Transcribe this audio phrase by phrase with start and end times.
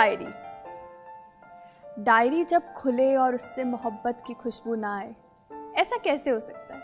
[0.00, 0.26] Diary.
[2.02, 5.14] Diary जब खुले और उससे मोहब्बत की खुशबू ना आए,
[5.74, 6.80] ऐसा कैसे हो सकता है?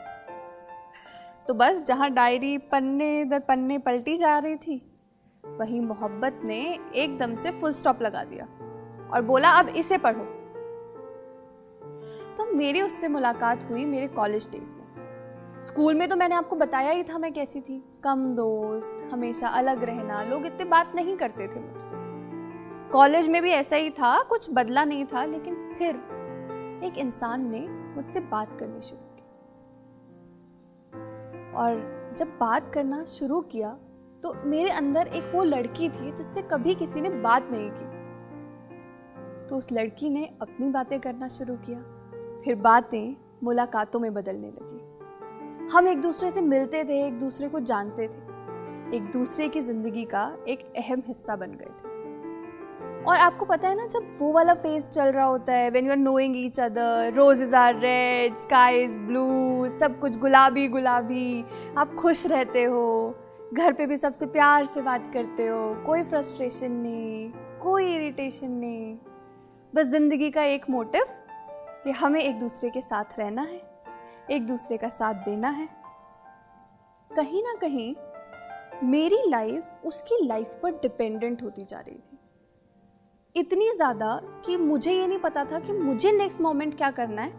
[1.48, 5.00] तो बस जहाँ डायरी पन्ने दर पन्ने पलटी जा रही थी,
[5.44, 8.44] वहीं मोहब्बत ने एकदम से फुल स्टॉप लगा दिया
[9.12, 10.24] और बोला, अब इसे पढ़ो।
[12.36, 16.90] तो मेरी उससे मुलाकात हुई मेरे कॉलेज डेज़ में। स्कूल में तो मैंने आपको बताया
[16.90, 21.48] ही था मैं कैसी थी। कम दोस्त, हमेशा अलग रहना, लोग इतने बात नहीं करते
[21.48, 22.05] थे मुझसे।
[22.92, 25.96] कॉलेज में भी ऐसा ही था, कुछ बदला नहीं था, लेकिन फिर
[26.84, 27.60] एक इंसान ने
[27.96, 29.22] मुझसे बात करनी शुरू की।
[31.54, 33.76] और जब बात करना शुरू किया
[34.22, 37.86] तो मेरे अंदर एक वो लड़की थी जिससे कभी किसी ने बात नहीं की।
[39.48, 41.78] तो उस लड़की ने अपनी बातें करना शुरू किया,
[42.44, 47.60] फिर बातें मुलाकातों में बदलने लगी। हम एक दूसरे से मिलते थे, एक दूसरे को
[47.62, 51.85] जानते थे, एक दूसरे की ज़िंदगी का एक अहम हिस्सा बन गए थे।
[53.08, 55.90] और आपको पता है ना, जब वो वाला फ़ेज़ चल रहा होता है when you
[55.90, 61.44] are knowing each other roses are red sky is blue सब कुछ गुलाबी गुलाबी,
[61.78, 63.14] आप खुश रहते हो,
[63.54, 67.30] घर पे भी सबसे प्यार से बात करते हो, कोई फ्रस्ट्रेशन नहीं,
[67.62, 68.96] कोई इरिटेशन नहीं,
[69.72, 71.04] बस ज़िंदगी का एक मोटिव
[71.84, 73.60] कि हमें एक दूसरे के साथ रहना है,
[74.30, 75.68] एक दूसरे का साथ देना है।
[77.10, 77.94] कहीं ना कहीं
[78.84, 82.15] मेरी लाइफ उसकी लाइफ पर डिपेंडेंट होती जा रही थी।
[83.36, 87.32] इतनी ज़्यादा कि मुझे ये नहीं पता था कि मुझे नेक्स्ट मोमेंट क्या करना है,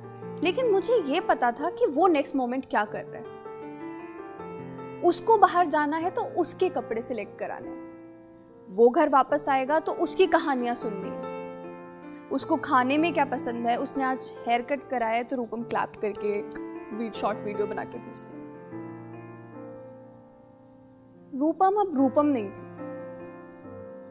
[0.44, 3.26] लेकिन मुझे ये पता था कि वो नेक्स्ट मोमेंट क्या कर रहा है।
[5.02, 7.76] उसको बाहर जाना है तो उसके कपड़े सिलेक्ट कराने
[8.70, 11.36] वो घर वापस आएगा तो उसकी कहानियाँ सुननी है।
[12.32, 16.38] उसको खाने में क्या पसंद है, उसने आज हेयर कट कराया तो रूपम क्लैप करके
[16.38, 18.36] एक शॉर्ट वीडियो बना के भेजती
[21.32, 22.66] रूपम अब रूपम नहीं थी।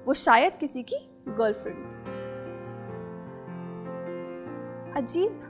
[0.06, 0.96] वो शायद किसी की
[1.28, 1.86] गर्लफ्रेंड
[4.96, 5.42] अजीब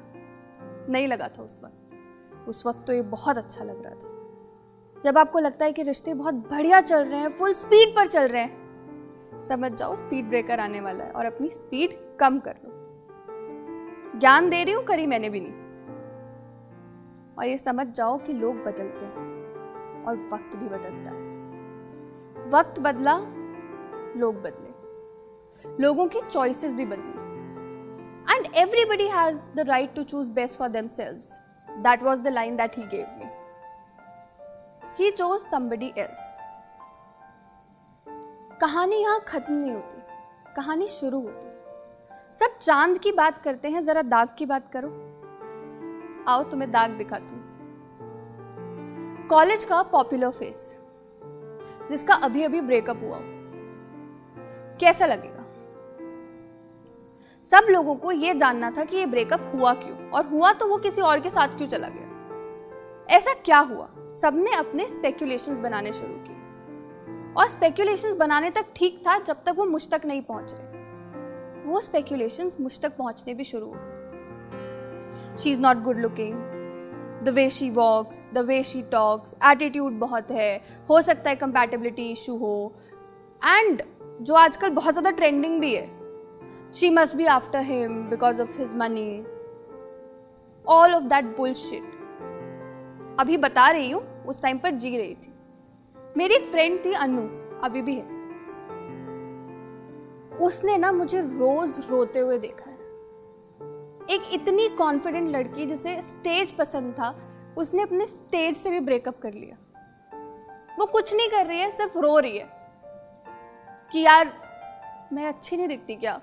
[0.91, 5.19] नहीं लगा था उस वक्त। उस वक्त तो ये बहुत अच्छा लग रहा था। जब
[5.19, 8.43] आपको लगता है कि रिश्ते बहुत बढ़िया चल रहे हैं फुल स्पीड पर चल रहे
[8.43, 14.51] हैं, समझ जाओ स्पीड ब्रेकर आने वाला है और अपनी स्पीड कम कर लो। ज्ञान
[14.51, 15.65] दे रही हूँ, करी मैंने भी नहीं।
[17.39, 21.25] और ये समझ जाओ कि लोग बदलते हैं और वक्त भी बदलता है।
[22.51, 23.19] वक्त बदला,
[24.17, 24.66] लोग बदले।
[25.81, 27.15] लोगों की चॉइसेस भी बदली।
[28.35, 31.39] And everybody has the right to choose best for themselves
[31.69, 33.25] that was the line that he gave me
[34.99, 36.35] he chose somebody else
[38.61, 41.47] कहानी यहाँ खत्म नहीं होती। कहानी शुरू होती।
[42.35, 44.89] सब चाँद की बात करते हैं, जरा दाग की बात करो।
[46.29, 47.43] आओ, तुम्हें दाग दिखाती हूँ।
[49.29, 50.77] कॉलेज का पॉपुलर फेस,
[51.91, 53.19] जिसका अभी अभी ब्रेकअप हुआ
[54.81, 55.36] कैसा लगेगा?
[57.47, 60.11] सब लोगों को ये जानना था कि ये ब्रेकअप हुआ क्यों?
[60.11, 63.17] और हुआ तो वो किसी और के साथ क्यों चला गया?
[63.17, 63.89] ऐसा क्या हुआ?
[64.13, 69.65] सबने अपने स्पेक्यूलेशंस बनाने शुरू किए। और स्पेक्यूलेशंस बनाने तक ठीक था जब तक वो
[69.65, 75.51] मुझ तक नहीं पहुँच रहे। वो स्पेक्यूलेशंस मुझ तक पहुँचने भी शुरू हो गए। She
[75.53, 76.35] is not good looking
[77.25, 80.57] the way she walks the way she talks attitude बहुत है।
[80.91, 82.73] हो सकता है कंपैटिबिलिटी इशू हो।
[83.43, 83.83] एंड
[84.21, 85.96] जो आजकल बहुत ज़्यादा ट्रेंडिंग भी है
[86.75, 89.27] she must be after him because of his money
[90.69, 91.97] all of that bullshit
[93.21, 95.35] अभी बता रही हूँ, उस टाइम पर जी रही थी।
[96.17, 97.23] मेरी एक फ्रेंड थी अनु,
[97.65, 98.17] अभी भी है।
[100.39, 102.77] उसने ना मुझे रोज रोते हुए देखा है।
[104.11, 107.19] एक इतनी कॉन्फिडेंट लड़की जिसे स्टेज पसंद था,
[107.59, 109.57] उसने अपने स्टेज से भी ब्रेकअप कर लिया।
[110.79, 112.49] वो कुछ नहीं कर रही है, सिर्फ़ रो रही है।
[113.93, 114.33] कि यार,
[115.13, 116.21] मैं अच्छी नहीं दिखती क्या?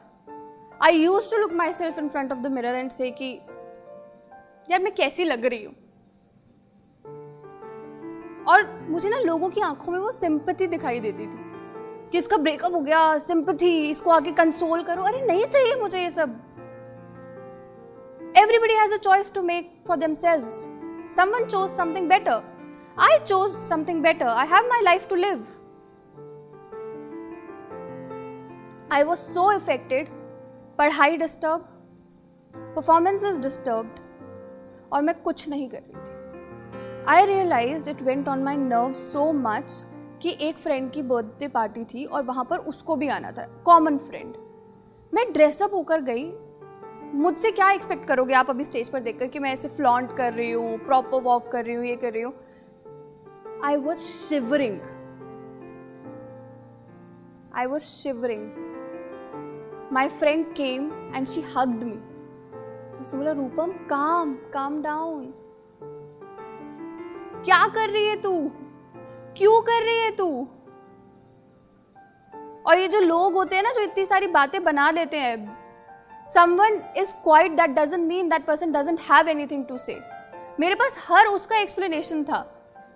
[0.82, 3.31] I use to look myself in front of the mirror and say कि,
[4.72, 5.74] यार, मैं कैसी लग रही हूँ?
[8.48, 11.38] और मुझे ना लोगों की आँखों में वो सिंपथी दिखाई देती थी
[12.12, 16.10] कि इसका ब्रेकअप हो गया सिंपथी इसको आगे कंसोल करो। अरे, नहीं चाहिए मुझे ये
[16.10, 16.40] सब।
[18.38, 20.50] Everybody has choice to make for themselves
[21.16, 22.42] someone chose something better
[23.00, 25.46] I chose something better I have my life to live
[28.92, 30.08] I was so affected
[30.80, 31.66] पढ़ाई डिस्टर्ब
[32.75, 33.96] परफॉर्मेंस इज़ डिस्टर्ब
[34.94, 39.31] और मैं कुछ नहीं कर रही थी। I realize it went on my nerve so
[39.34, 39.84] much
[40.22, 43.98] कि एक फ्रेंड की बर्थडे पार्टी थी और वहाँ पर उसको भी आना था कॉमन
[43.98, 44.36] फ्रेंड
[45.14, 46.25] मैं ड्रेसअप होकर गई।
[47.16, 50.52] मुझसे क्या एक्सपेक्ट करोगे आप अभी स्टेज पर देखकर कि मैं ऐसे फ्लॉन्ट कर रही
[50.52, 52.34] हूँ प्रॉपर वॉक कर रही हूँ, ये कर रही हूँ?
[53.66, 54.80] I was shivering
[57.56, 58.62] I was shivering
[59.94, 60.86] my friend came
[61.16, 61.98] and she hugged me
[63.01, 65.34] उसने बोला, रूपम काम काम डाउन
[67.45, 68.31] क्या कर रही है तू?
[69.38, 70.48] क्यों कर रही है तू?
[72.68, 76.81] और ये जो लोग होते हैं ना, जो इतनी सारी बातें बना देते हैं someone
[76.98, 80.00] is quiet that doesn't mean that person doesn't have anything to say
[80.60, 82.53] मेरे पास हर उसका एक्सप्लेनेशन था।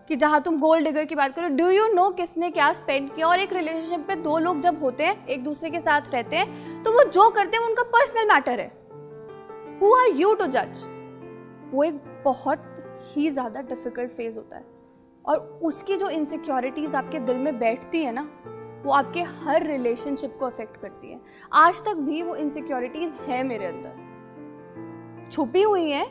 [0.09, 3.27] कि जहाँ तुम गोल्ड डिगर की बात करो डू यू नो किसने क्या स्पेंड किया?
[3.27, 6.83] और एक रिलेशनशिप पे दो लोग जब होते हैं, एक दूसरे के साथ रहते हैं
[6.83, 8.71] तो वो जो करते हैं उनका पर्सनल मैटर है।
[9.81, 10.87] हु आर यू टू जज
[11.73, 12.63] वो एक बहुत
[13.05, 14.65] ही ज़्यादा डिफ़िकल्ट फ़ेज़ होता है।
[15.25, 18.21] और उसकी जो इनसिक्योरिटीज़ आपके दिल में बैठती है ना,
[18.83, 21.19] वो आपके हर रिलेशनशिप को अफेक्ट करती है।
[21.53, 26.05] आज तक भी वो इनसिक्योरिटीज़ है मेरे अंदर। छुपी हुई है,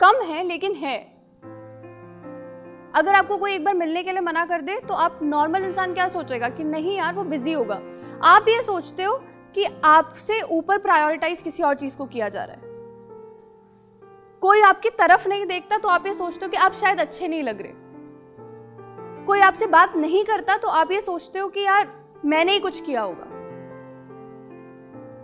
[0.00, 0.98] कम है, लेकिन है।
[2.94, 5.94] अगर आपको कोई एक बार मिलने के लिए मना कर दे तो आप नॉर्मल इंसान
[5.94, 7.80] क्या सोचेगा कि नहीं यार, वो बिज़ी होगा।
[8.24, 9.16] आप ये सोचते हो
[9.54, 12.66] कि आपसे ऊपर प्रायोरिटाइज किसी और चीज़ को किया जा रहा है।
[14.42, 17.42] कोई आपकी तरफ़ नहीं देखता तो आप ये सोचते हो कि आप शायद अच्छे नहीं
[17.42, 17.72] लग रहे।
[19.26, 21.88] कोई आपसे बात नहीं करता तो आप ये सोचते हो कि यार,
[22.24, 23.26] मैंने ही कुछ किया होगा।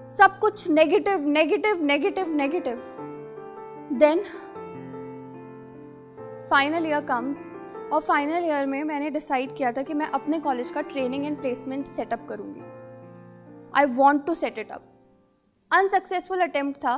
[0.08, 2.82] सब कुछ negative negative negative negative
[3.92, 4.24] then
[6.50, 7.50] final comes
[7.92, 11.40] और फाइनल ईयर में मैंने डिसाइड किया था कि मैं अपने कॉलेज का ट्रेनिंग एंड
[11.40, 12.60] प्लेसमेंट सेटअप करूँगी।
[13.74, 14.82] I want to set it up
[15.70, 16.94] unsuccessful attempt था।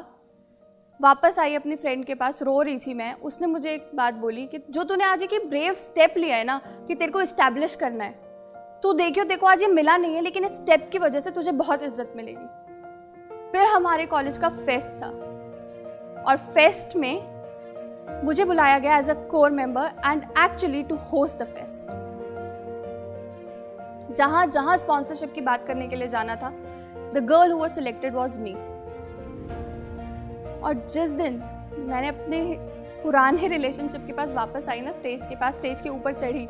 [1.01, 4.47] वापस आई अपनी फ्रेंड के पास, रो रही थी मैं। उसने मुझे एक बात बोली
[4.47, 8.05] कि जो तूने आज एक ब्रेव स्टेप लिया है ना, कि तेरे को इस्टेब्लिश करना
[8.05, 8.25] है।
[8.83, 11.53] तू देखियो देखो आज ये मिला नहीं है, लेकिन इस स्टेप की वजह से तुझे
[11.53, 12.47] बहुत इज़्ज़त मिलेगी।
[13.53, 15.09] फिर हमारे कॉलेज का फेस्ट था।
[16.23, 17.36] और फेस्ट में
[18.25, 21.91] मुझे बुलाया गया as a core member and actually to host the fest
[24.17, 26.53] जहाँ जहाँ स्पॉन्सरशिप की बात करने के लिए जाना था
[27.15, 28.53] the girl who selected was me
[30.63, 31.43] और जिस दिन
[31.79, 32.43] मैंने अपने
[33.03, 36.47] पुराने रिलेशनशिप के पास वापस आई ना स्टेज के पास स्टेज के ऊपर चढ़ी,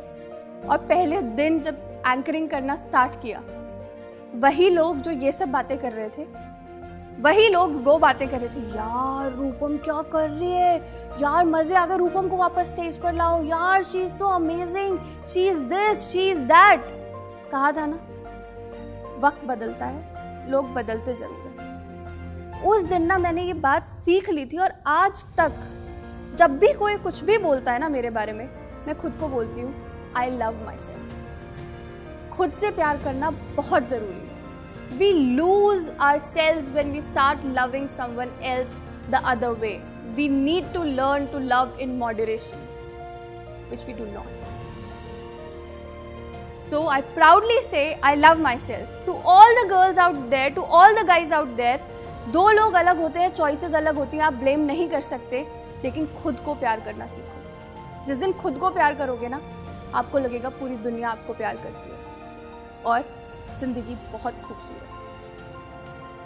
[0.69, 3.41] और पहले दिन जब एंकरिंग करना स्टार्ट किया,
[4.35, 6.25] वही लोग जो ये सब बातें कर रहे थे
[7.19, 10.77] वही लोग वो बातें कर रहे थे, यार, रूपम क्या कर रही है?
[11.21, 14.99] यार, मज़े आ गए रूपम को वापस स्टेज पर लाओ। यार she is so amazing
[15.25, 16.85] she is this she is that
[17.51, 17.99] कहा था ना,
[19.19, 21.45] वक्त बदलता है, लोग बदलते ज़रूर
[22.65, 25.51] उस दिन ना मैंने ये बात सीख ली थी और आज तक,
[26.35, 28.47] जब भी कोई कुछ भी बोलता है ना मेरे बारे में,
[28.87, 29.73] मैं खुद को बोलती हूँ
[30.17, 34.36] आई लव माई सेल्फ खुद से प्यार करना बहुत ज़रूरी है।
[34.95, 38.69] We lose ourselves when we start loving someone else
[39.09, 39.81] the other way.
[40.15, 42.57] We need to learn to love in moderation,
[43.69, 44.25] which we do not.
[46.61, 48.89] So I proudly say I love myself.
[49.05, 51.79] To all the girls out there, to all the guys out there,
[52.31, 55.45] दो लोग अलग होते हैं choices अलग होती हैं आप blame नहीं कर सकते
[55.83, 59.39] लेकिन खुद को प्यार करना सीखो जिस दिन खुद को प्यार करोगे ना
[59.95, 63.05] आपको लगेगा पूरी दुनिया आपको प्यार करती है और
[63.59, 64.95] ज़िंदगी बहुत खूबसूरत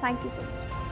[0.03, 0.90] थैंक यू सो मच